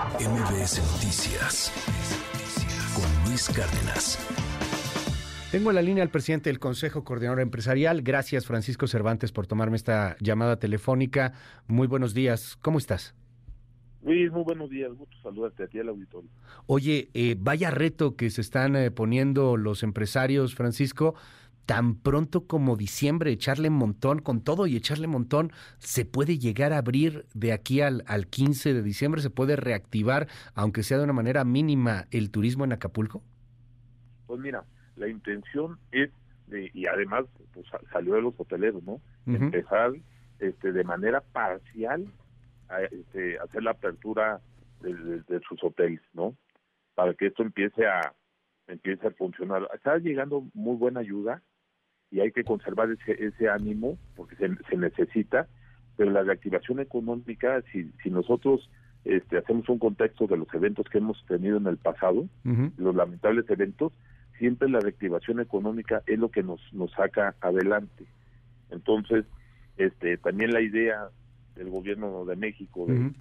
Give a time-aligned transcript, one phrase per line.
[0.00, 1.70] MBS Noticias
[2.94, 4.18] con Luis Cárdenas.
[5.52, 8.00] Tengo en la línea al presidente del Consejo Coordinador Empresarial.
[8.00, 11.34] Gracias, Francisco Cervantes, por tomarme esta llamada telefónica.
[11.66, 12.56] Muy buenos días.
[12.62, 13.14] ¿Cómo estás?
[14.02, 14.90] Luis, muy buenos días.
[14.94, 16.30] Gusto saludarte a ti al auditorio.
[16.64, 21.14] Oye, eh, vaya reto que se están eh, poniendo los empresarios, Francisco,
[21.70, 26.78] tan pronto como diciembre, echarle montón, con todo y echarle montón, ¿se puede llegar a
[26.78, 29.20] abrir de aquí al, al 15 de diciembre?
[29.20, 33.22] ¿Se puede reactivar, aunque sea de una manera mínima, el turismo en Acapulco?
[34.26, 34.64] Pues mira,
[34.96, 36.10] la intención es,
[36.48, 39.00] de, y además pues, salió de los hoteleros, ¿no?
[39.28, 39.92] Empezar
[40.40, 42.04] este, de manera parcial
[42.68, 44.40] a este, hacer la apertura
[44.80, 46.34] de, de, de, sus hoteles, ¿no?
[46.96, 48.12] Para que esto empiece a
[48.66, 49.68] empiece a funcionar.
[49.72, 51.42] Está llegando muy buena ayuda,
[52.10, 55.48] y hay que conservar ese, ese ánimo porque se, se necesita,
[55.96, 58.68] pero la reactivación económica, si, si nosotros
[59.04, 62.72] este, hacemos un contexto de los eventos que hemos tenido en el pasado, uh -huh.
[62.76, 63.92] los lamentables eventos,
[64.38, 68.06] siempre la reactivación económica es lo que nos, nos saca adelante.
[68.70, 69.24] Entonces,
[69.76, 71.08] este, también la idea
[71.54, 73.14] del gobierno de México de, uh -huh.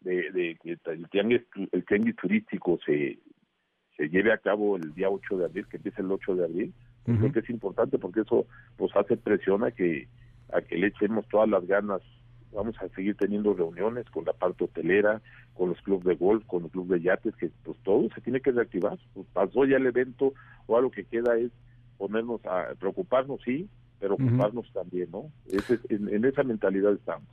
[0.00, 3.18] de, de, que el tianguis, el tianguis turístico se,
[3.96, 6.74] se lleve a cabo el día 8 de abril, que empieza el 8 de abril,
[7.06, 7.18] Uh -huh.
[7.18, 10.08] Creo que es importante porque eso pues hace presión a que
[10.52, 12.00] a que le echemos todas las ganas.
[12.52, 15.20] Vamos a seguir teniendo reuniones con la parte hotelera,
[15.54, 18.40] con los clubes de golf, con los clubes de yates, que pues todo se tiene
[18.40, 18.96] que reactivar.
[19.12, 20.32] Pues pasó ya el evento,
[20.66, 21.50] o lo que queda es
[21.98, 23.68] ponernos a preocuparnos, sí,
[24.00, 24.72] pero ocuparnos uh -huh.
[24.72, 25.30] también, ¿no?
[25.46, 27.26] Ese, en, en, esa mentalidad estamos.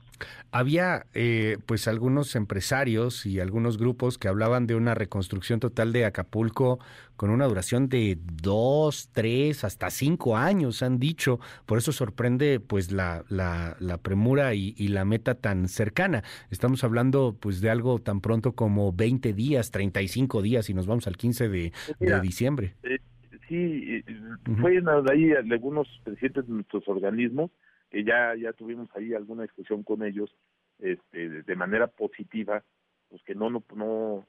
[0.50, 6.04] Había, eh, pues, algunos empresarios y algunos grupos que hablaban de una reconstrucción total de
[6.04, 6.78] Acapulco
[7.16, 11.40] con una duración de dos, tres, hasta cinco años, han dicho.
[11.66, 16.22] Por eso sorprende, pues, la, la, la premura y, y, la meta tan cercana.
[16.50, 21.06] Estamos hablando, pues, de algo tan pronto como 20 días, 35 días, y nos vamos
[21.06, 22.74] al 15 de, Mira, de diciembre.
[22.82, 22.98] Eh,
[23.52, 24.60] sí, uh -huh.
[24.60, 27.50] fueron ahí algunos presidentes de nuestros organismos
[27.90, 30.34] que ya ya tuvimos ahí alguna discusión con ellos
[30.78, 32.64] este, de manera positiva,
[33.10, 34.26] pues que no no no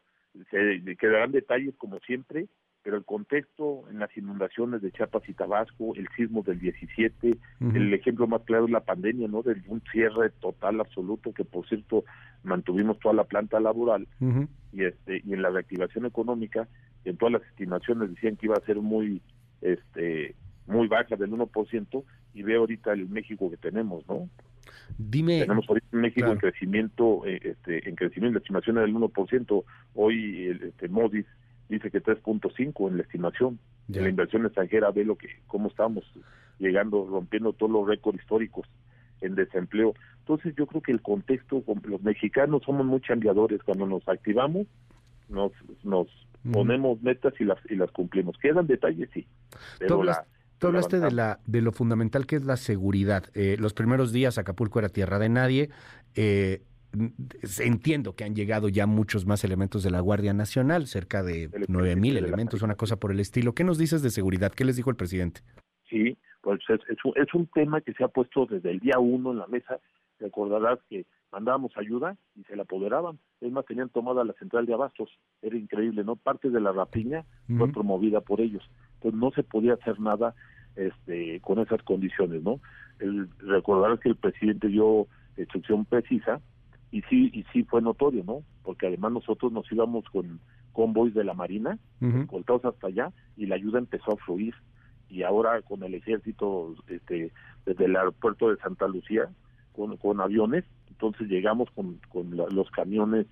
[0.51, 2.47] se quedarán detalles como siempre,
[2.83, 7.31] pero el contexto en las inundaciones de Chiapas y Tabasco, el sismo del 17, uh
[7.31, 7.75] -huh.
[7.77, 9.41] el ejemplo más claro es la pandemia, ¿no?
[9.41, 12.03] De un cierre total absoluto que por cierto
[12.43, 14.47] mantuvimos toda la planta laboral uh -huh.
[14.73, 16.67] y este y en la reactivación económica
[17.05, 19.21] en todas las estimaciones decían que iba a ser muy
[19.61, 20.35] este
[20.67, 22.03] muy baja del 1%
[22.33, 24.29] y ve ahorita el México que tenemos, ¿no?
[24.97, 25.41] Dime.
[25.41, 26.33] Tenemos ahorita en México claro.
[26.33, 29.63] en crecimiento, eh, este, en crecimiento, la estimación es del 1%.
[29.95, 31.25] Hoy el, este, Modis
[31.69, 33.59] dice que 3.5 en la estimación.
[33.93, 36.05] En la inversión extranjera ve lo que, cómo estamos
[36.57, 38.65] llegando, rompiendo todos los récords históricos
[39.19, 39.93] en desempleo.
[40.19, 43.61] Entonces yo creo que el contexto, los mexicanos somos muy chambeadores.
[43.63, 44.67] Cuando nos activamos,
[45.27, 45.51] nos,
[45.83, 46.07] nos.
[46.51, 48.37] Ponemos metas y las, y las cumplimos.
[48.37, 49.27] Quedan detalles, sí.
[49.79, 50.25] Pero la,
[50.63, 53.25] Tú hablaste de, la, de lo fundamental que es la seguridad.
[53.33, 55.69] Eh, los primeros días Acapulco era tierra de nadie.
[56.15, 56.61] Eh,
[57.59, 61.95] entiendo que han llegado ya muchos más elementos de la Guardia Nacional, cerca de nueve
[61.95, 63.53] mil elementos, una cosa por el estilo.
[63.53, 64.53] ¿Qué nos dices de seguridad?
[64.53, 65.41] ¿Qué les dijo el presidente?
[65.89, 68.99] Sí, pues es, es, un, es un tema que se ha puesto desde el día
[68.99, 69.79] uno en la mesa.
[70.19, 73.19] Recordarás que mandábamos ayuda y se la apoderaban.
[73.41, 75.09] Es más, tenían tomada la central de abastos.
[75.41, 76.15] Era increíble, ¿no?
[76.15, 77.57] Parte de la rapiña uh -huh.
[77.57, 78.63] fue promovida por ellos.
[78.95, 80.35] Entonces no se podía hacer nada
[80.75, 82.59] este, con esas condiciones, ¿no?
[82.99, 86.39] El, recordar que el presidente dio instrucción precisa
[86.91, 88.43] y sí y sí fue notorio, ¿no?
[88.61, 90.39] Porque además nosotros nos íbamos con
[90.71, 92.21] convoys de la Marina, uh -huh.
[92.23, 94.53] escoltados hasta allá y la ayuda empezó a fluir
[95.09, 97.31] y ahora con el ejército este
[97.65, 99.29] desde el aeropuerto de Santa Lucía
[99.75, 103.25] con, con aviones, entonces llegamos con, con la, los camiones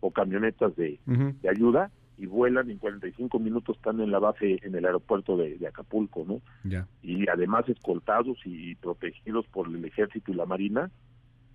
[0.00, 1.40] o camionetas de, uh -huh.
[1.40, 5.56] de ayuda y vuelan en 45 minutos están en la base en el aeropuerto de,
[5.56, 6.40] de Acapulco, ¿no?
[6.64, 6.86] Ya.
[7.00, 10.90] Y además escoltados y protegidos por el ejército y la marina.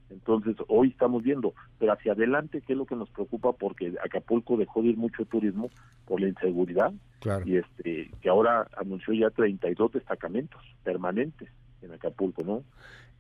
[0.10, 3.52] Entonces, hoy estamos viendo, pero hacia adelante, ¿qué es lo que nos preocupa?
[3.52, 5.70] Porque Acapulco dejó de ir mucho turismo
[6.06, 7.46] por la inseguridad claro.
[7.46, 11.50] y este que ahora anunció ya 32 destacamentos permanentes
[11.84, 12.64] en Acapulco, ¿no?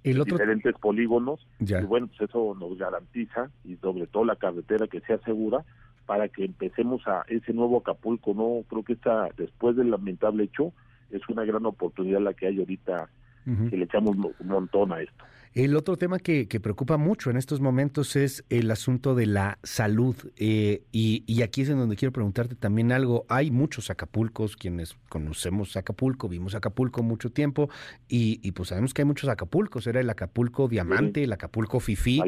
[0.03, 0.35] El otro...
[0.37, 1.81] diferentes polígonos ya.
[1.81, 5.63] y bueno, pues eso nos garantiza y sobre todo la carretera que sea segura
[6.05, 8.63] para que empecemos a ese nuevo Acapulco, ¿no?
[8.67, 10.73] Creo que está, después del lamentable hecho,
[11.11, 13.09] es una gran oportunidad la que hay ahorita,
[13.45, 13.69] uh -huh.
[13.69, 15.23] que le echamos un montón a esto.
[15.53, 20.15] El otro tema que, preocupa mucho en estos momentos es el asunto de la salud.
[20.37, 23.25] Eh, y, aquí es en donde quiero preguntarte también algo.
[23.29, 27.69] Hay muchos Acapulcos, quienes conocemos Acapulco, vimos Acapulco mucho tiempo,
[28.07, 29.85] y, pues sabemos que hay muchos Acapulcos.
[29.85, 32.21] Era el Acapulco Diamante, el Acapulco Fifí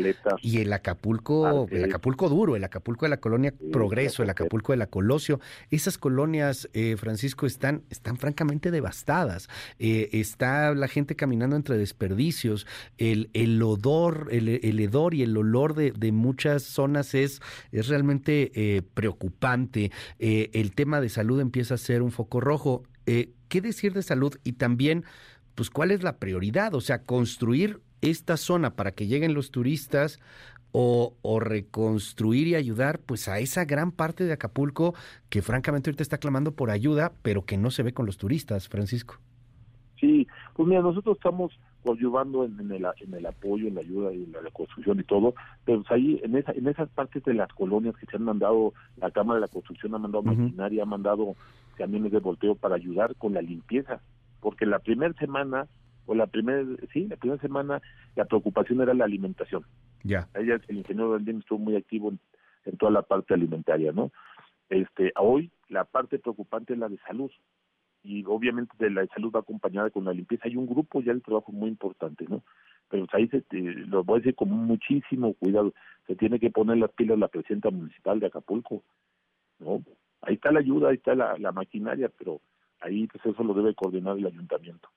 [0.43, 4.77] y el Acapulco, el Acapulco Duro, el Acapulco de la colonia Progreso, el Acapulco de
[4.77, 5.39] la Colosio.
[5.71, 9.49] Esas colonias, eh, Francisco, están, están francamente devastadas.
[9.79, 12.67] Eh, está la gente caminando entre desperdicios
[12.97, 17.41] el, el odor, el, el, hedor y el olor de, de muchas zonas es,
[17.71, 19.91] es realmente eh, preocupante.
[20.19, 22.83] Eh, el tema de salud empieza a ser un foco rojo.
[23.05, 24.35] Eh, ¿Qué decir de salud?
[24.43, 25.03] Y también,
[25.55, 26.73] pues, ¿cuál es la prioridad?
[26.73, 30.19] O sea, construir esta zona para que lleguen los turistas
[30.71, 34.93] o, o, reconstruir y ayudar pues a esa gran parte de Acapulco
[35.29, 38.67] que francamente ahorita está clamando por ayuda, pero que no se ve con los turistas,
[38.67, 39.17] Francisco.
[39.99, 41.57] Sí, pues mira, nosotros estamos
[41.93, 45.35] ayudando en, el, en el apoyo, en la ayuda y en la construcción y todo,
[45.65, 48.73] pero pues ahí en, esa, en esas partes de las colonias que se han mandado,
[48.97, 51.35] la Cámara de la Construcción ha mandado maquinaria, ha mandado
[51.75, 54.01] camiones de volteo para ayudar con la limpieza,
[54.39, 55.67] porque la primera semana,
[56.05, 57.81] o la primera, sí, la primera semana,
[58.15, 59.63] la preocupación era la alimentación.
[60.03, 60.27] Ya.
[60.35, 62.19] Ella, el ingeniero del estuvo muy activo en,
[62.65, 64.11] en toda la parte alimentaria, ¿no?
[64.69, 67.31] Este, hoy la parte preocupante es la de salud
[68.05, 70.43] y obviamente de la salud va acompañada con la limpieza.
[70.45, 72.43] Hay un grupo ya de trabajo muy importante, ¿no?
[72.89, 75.73] Pero ahí se, lo voy a decir con muchísimo cuidado.
[76.05, 78.83] Se tiene que poner las pilas la presidenta municipal de Acapulco,
[79.59, 79.81] ¿no?
[80.21, 82.41] Ahí está la ayuda, ahí está la, la maquinaria, pero
[82.79, 84.87] ahí pues eso lo debe coordinar el ayuntamiento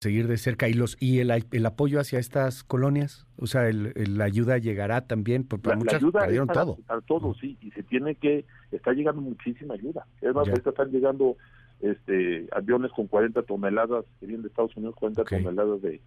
[0.00, 3.92] seguir de cerca y los y el, el apoyo hacia estas colonias o sea el,
[4.16, 6.78] la ayuda llegará también porque muchas ayuda perdieron para, todo.
[6.86, 10.06] para todo sí y se tiene que está llegando muchísima ayuda.
[10.20, 11.36] Es más ahorita están llegando
[11.80, 16.00] este aviones con 40 toneladas que vienen de Estados Unidos 40 toneladas de,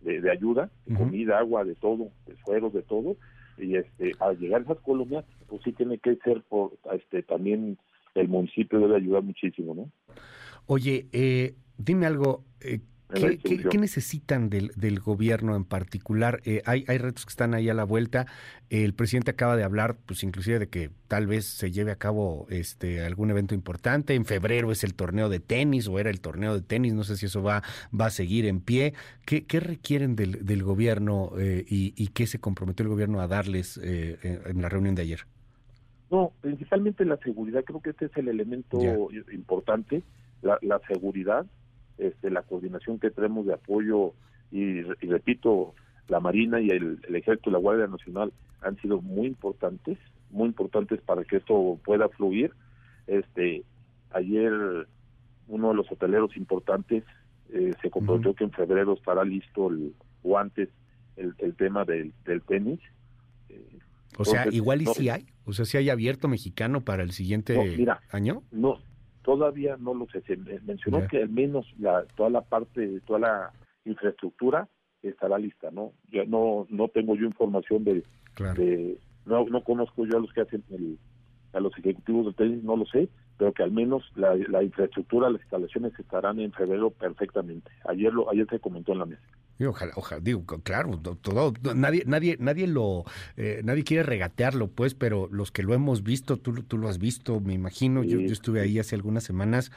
[0.00, 3.16] de, ayuda de comida agua de todo de sueros de todo
[3.58, 7.78] y este al llegar a esas colonias pues sí tiene que ser por este también
[8.16, 9.90] el municipio debe ayudar muchísimo no
[10.66, 16.40] oye eh, dime algo eh, ¿Qué, necesitan del, del, gobierno en particular?
[16.44, 18.26] Eh, hay, hay retos que están ahí a la vuelta.
[18.68, 22.46] el presidente acaba de hablar, pues inclusive de que tal vez se lleve a cabo
[22.50, 24.14] este algún evento importante.
[24.14, 26.94] En febrero es el torneo de tenis o era el torneo de tenis.
[26.94, 27.62] No sé si eso va,
[27.98, 28.94] va a seguir en pie.
[29.24, 33.28] ¿Qué, qué requieren del, del gobierno eh, y, y, qué se comprometió el gobierno a
[33.28, 35.20] darles eh, en la reunión de ayer?
[36.10, 37.62] No, principalmente la seguridad.
[37.64, 38.80] Creo que este es el elemento
[39.32, 40.02] importante.
[40.42, 41.46] La, la seguridad
[41.98, 44.12] este, la coordinación que tenemos de apoyo
[44.50, 45.74] y, repito,
[46.08, 49.98] la Marina y el, Ejército y la Guardia Nacional han sido muy importantes,
[50.30, 52.52] muy importantes para que esto pueda fluir.
[53.06, 53.64] Este,
[54.10, 54.52] ayer
[55.48, 57.04] uno de los hoteleros importantes
[57.52, 60.68] eh, se comprometió que en febrero estará listo el, o antes
[61.16, 62.12] el, tema del,
[62.46, 62.80] tenis.
[64.18, 67.86] o sea, igual y si hay, o sea, si hay abierto mexicano para el siguiente
[68.10, 68.42] año.
[68.50, 68.78] No,
[69.26, 70.22] todavía no lo sé.
[70.22, 73.52] Se mencionó que al menos la, toda la parte, toda la
[73.84, 74.68] infraestructura
[75.02, 75.92] estará lista, ¿no?
[76.12, 78.04] Ya no no tengo yo información de,
[79.26, 80.96] no no conozco yo a los que hacen el,
[81.52, 85.28] a los ejecutivos del tenis, no lo sé, pero que al menos la, la infraestructura,
[85.28, 87.68] las instalaciones estarán en febrero perfectamente.
[87.88, 89.26] Ayer lo ayer se comentó en la mesa.
[89.64, 93.04] Ojalá, ojalá, digo, claro, todo, nadie, nadie, nadie lo,
[93.36, 96.98] eh, nadie quiere regatearlo, pues, pero los que lo hemos visto, tú, tú lo has
[96.98, 99.72] visto, me imagino, yo, yo estuve ahí hace algunas semanas,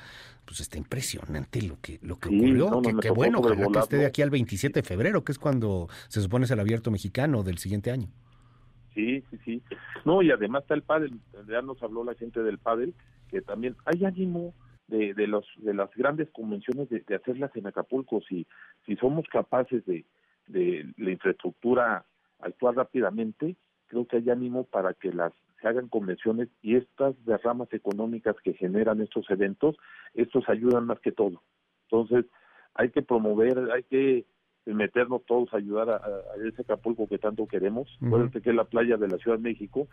[0.46, 4.22] pues está impresionante lo que, lo que ocurrió, que, bueno, ojalá que esté de aquí
[4.22, 7.92] al 27 de febrero, que es cuando se supone es el abierto mexicano del siguiente
[7.92, 8.10] año.
[8.94, 9.64] Sí, sí, sí.
[10.04, 12.96] No, y además está el pádel, ya nos habló la gente del pádel,
[13.30, 14.54] que también hay ánimo
[14.90, 18.46] de, de los de las grandes convenciones de, hacerlas en Acapulco si
[18.86, 20.06] si somos capaces de,
[20.48, 22.06] de la infraestructura
[22.40, 23.56] actuar rápidamente
[23.88, 25.32] creo que hay ánimo para que las
[25.62, 29.78] se hagan convenciones y estas derramas económicas que generan estos eventos
[30.14, 31.44] estos ayudan más que todo
[31.84, 32.26] entonces
[32.74, 34.26] hay que promover hay que
[34.66, 36.02] meternos todos a ayudar a,
[36.48, 37.88] ese Acapulco que tanto queremos.
[38.02, 39.88] Uh que es la playa de la Ciudad de México.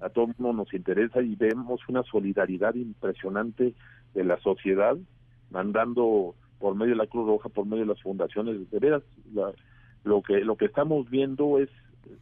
[0.00, 3.74] A todo mundo nos interesa y vemos una solidaridad impresionante
[4.14, 4.96] de la sociedad,
[5.50, 8.70] mandando por medio de la Cruz Roja, por medio de las fundaciones.
[8.70, 9.02] De veras,
[10.04, 11.68] lo que lo que estamos viendo es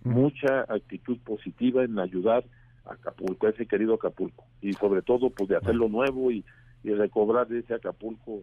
[0.04, 2.45] mucha actitud positiva en ayudar
[2.85, 4.45] a Acapulco, a ese querido Acapulco.
[4.61, 6.45] Y sobre todo, pues de hacerlo nuevo y,
[6.83, 8.42] y recobrar ese Acapulco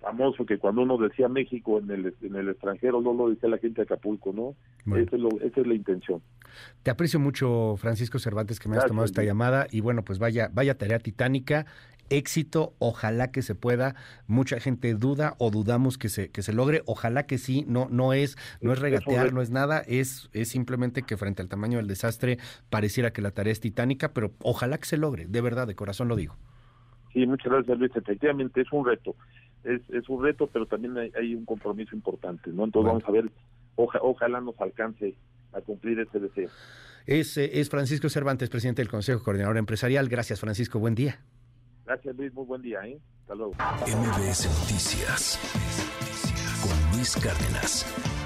[0.00, 3.58] famoso que cuando uno decía México en el, en el extranjero, no lo decía la
[3.58, 4.54] gente de Acapulco, ¿no?
[4.96, 6.20] Esa, es la intención.
[6.82, 10.50] Te aprecio mucho, Francisco Cervantes, que me has tomado esta llamada y bueno, pues vaya,
[10.52, 11.66] vaya tarea titánica
[12.12, 13.94] éxito, ojalá que se pueda.
[14.26, 18.12] Mucha gente duda o dudamos que se que se logre, ojalá que sí, no no
[18.12, 21.88] es no es regatear, no es nada, es es simplemente que frente al tamaño del
[21.88, 22.38] desastre
[22.70, 26.08] pareciera que la tarea es titánica, pero ojalá que se logre, de verdad, de corazón
[26.08, 26.36] lo digo.
[27.12, 29.14] Sí, muchas gracias Luis, efectivamente es un reto
[29.64, 32.64] es, es un reto, pero también hay, un compromiso importante, ¿no?
[32.64, 33.30] Entonces vamos a ver,
[33.76, 35.14] ojalá nos alcance
[35.52, 36.48] a cumplir ese deseo.
[37.06, 40.08] Es, es Francisco Cervantes, presidente del Consejo Coordinador Empresarial.
[40.08, 40.78] Gracias, Francisco.
[40.78, 41.20] Buen día.
[41.84, 42.32] Gracias, Luis.
[42.32, 42.80] Muy buen día.
[42.86, 42.98] ¿eh?
[43.22, 43.52] Hasta luego.
[43.52, 45.38] MBS Noticias
[46.62, 48.21] con Luis Cárdenas.